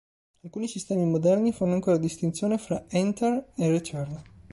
[0.43, 4.21] Alcuni sistemi moderni fanno ancora distinzione fra "Enter" e "Return".